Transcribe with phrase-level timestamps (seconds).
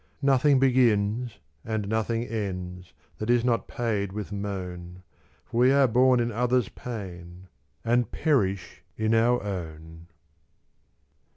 [0.23, 5.03] Nothing begins, and nothing ends, That is not paid with moan,
[5.45, 7.45] For we are born in other's pain,
[7.85, 10.07] And perish in our own.